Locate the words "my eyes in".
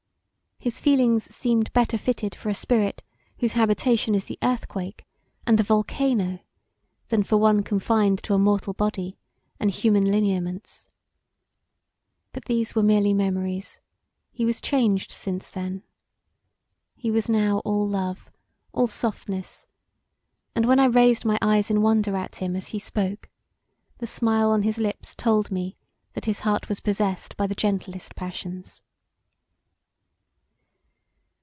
21.25-21.81